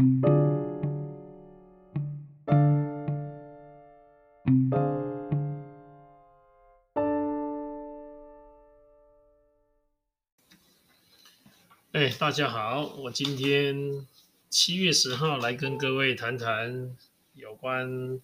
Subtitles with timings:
[0.00, 0.06] 哎，
[12.18, 14.06] 大家好，我今天
[14.48, 16.96] 七月十号来跟各位谈谈
[17.34, 18.18] 有关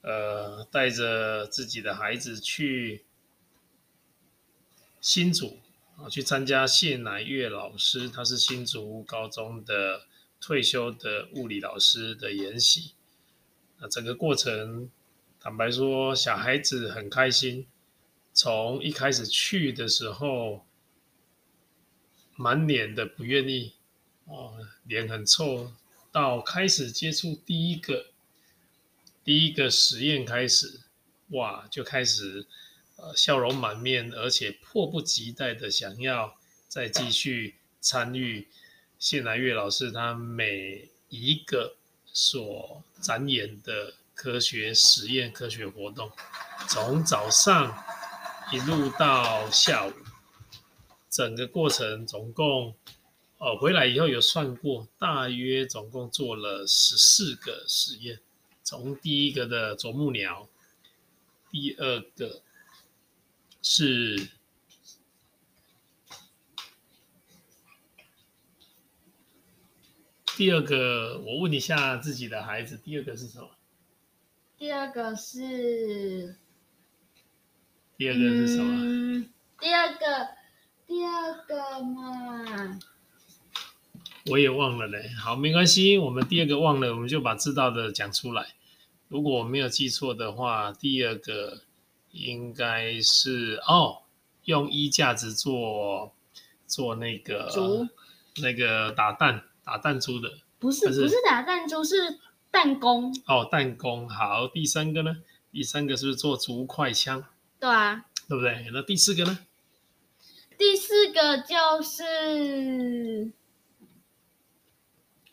[0.00, 3.04] 呃带着自己的孩子去
[5.00, 5.58] 新竹
[5.96, 10.02] 啊，去参加谢乃月老师，他是新竹高中的
[10.42, 12.92] 退休的物理老师的研习。
[13.78, 14.90] 那整个过程，
[15.40, 17.66] 坦白说，小孩子很开心，
[18.34, 20.66] 从一开始去的时候。
[22.34, 23.74] 满脸的不愿意，
[24.24, 25.70] 哦，脸很臭。
[26.10, 28.06] 到开始接触第一个
[29.22, 30.80] 第一个实验开始，
[31.28, 32.46] 哇，就开始
[32.96, 38.48] 呃笑容满面，而且迫不及待的想要再继续参与
[39.02, 41.74] 谢南岳老师他每一个
[42.06, 46.08] 所展演的科学实验、科学活动，
[46.68, 47.84] 从早上
[48.52, 49.92] 一路到下午。
[51.10, 52.76] 整个过程总共，
[53.38, 58.20] 哦，回来以后有算过，大约总共做了十四个实验。
[58.62, 60.48] 从第一个的啄木鸟，
[61.50, 62.40] 第二个
[63.62, 64.28] 是
[70.36, 73.50] 第二个，我问一下自己的孩子，第二个是什么？
[74.58, 76.36] 第二个是，
[77.96, 78.82] 第二个是什么？
[78.82, 80.42] 嗯，第二个。
[80.84, 82.78] 第二个嘛，
[84.26, 85.08] 我也忘了嘞。
[85.18, 88.48] 好，没关系，我们第二个忘了，我们就把知道的讲出来。
[89.08, 91.62] 如果我没有记错的话，第二个
[92.10, 94.02] 应该是哦，
[94.44, 96.14] 用衣架子做
[96.66, 97.88] 做那个，
[98.42, 102.18] 那个打弹打弹珠的，不是不是打弹珠，是
[102.50, 103.14] 弹弓。
[103.26, 104.08] 哦，弹弓。
[104.08, 105.22] 好，第三个呢？
[105.50, 107.24] 第三个是不是做竹快枪？
[107.60, 108.68] 对啊，对不对？
[108.72, 109.38] 那第四个呢？
[110.58, 113.32] 第四个就是，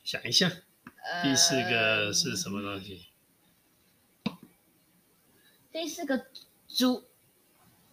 [0.03, 0.51] 想一下，
[1.23, 3.07] 第四个是什么东西？
[4.23, 4.37] 呃、
[5.71, 6.27] 第四个
[6.67, 7.05] 竹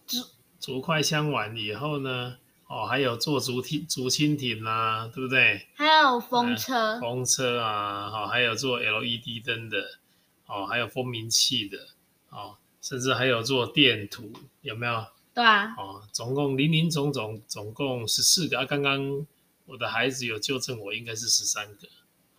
[0.05, 0.23] 竹
[0.59, 2.37] 竹快枪完以后呢？
[2.67, 5.67] 哦，还有做竹梯竹蜻蜓啦，对不对？
[5.75, 9.99] 还有风车，啊、风车啊，好、哦，还有做 LED 灯的，
[10.45, 11.87] 哦，还有蜂鸣器的，
[12.29, 15.05] 哦，甚至还有做电图，有没有？
[15.33, 18.65] 对啊，哦，总共零零总总，总共十四个啊。
[18.65, 19.25] 刚刚
[19.65, 21.87] 我的孩子有纠正我，应该是十三个。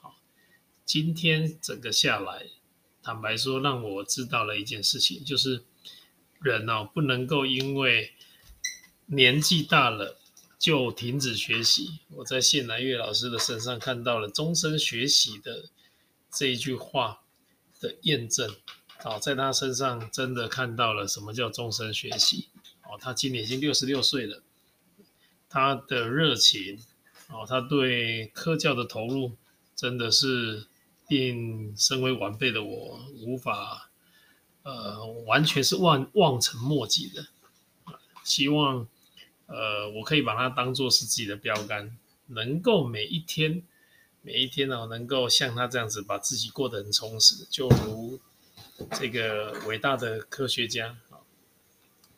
[0.01, 0.17] 好，
[0.85, 2.47] 今天整个下来，
[3.03, 5.65] 坦白说，让我知道了一件事情，就是
[6.43, 8.13] 人哦，不能够因为
[9.07, 10.18] 年纪大了
[10.59, 12.01] 就停止学习。
[12.11, 15.67] 我在谢南月老师的身上看到了终身学习的
[16.31, 17.21] 这一句话
[17.81, 18.57] 的验证。
[18.99, 22.49] 好，在他身上真的看到了什么叫终身学习。
[22.83, 24.43] 哦，他今年已经六十六岁了，
[25.49, 26.83] 他的热情，
[27.29, 29.37] 哦，他对科教的投入，
[29.77, 30.67] 真的是
[31.07, 33.91] 令身为晚辈的我无法，
[34.65, 37.29] 呃，完全是望望尘莫及的。
[38.25, 38.89] 希望，
[39.49, 43.63] 呃，我可以把它当做是自己的标杆，能够每一天，
[44.23, 48.21] 每一天呢，能够像他这样子把自己过得很充实，就如
[48.93, 50.97] 这个伟大的科学家。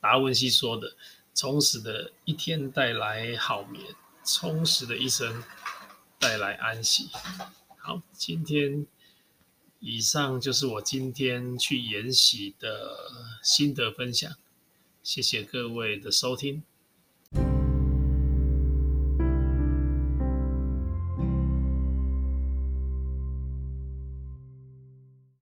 [0.01, 0.97] 达文西说的
[1.35, 5.45] ：“充实的一天带来好眠，充实的一生
[6.19, 7.11] 带来安息。”
[7.77, 8.87] 好，今天
[9.79, 12.97] 以上就是我今天去研习的
[13.43, 14.35] 心得分享，
[15.03, 16.63] 谢谢各位的收听。